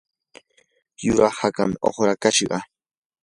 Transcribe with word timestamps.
yuraq 1.03 1.35
hakaami 1.41 1.75
uqrakashqa. 1.87 2.57